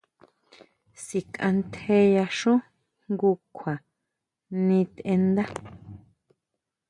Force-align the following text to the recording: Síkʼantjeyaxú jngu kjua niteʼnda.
Síkʼantjeyaxú 1.03 2.53
jngu 3.11 3.31
kjua 3.55 3.73
niteʼnda. 4.65 5.43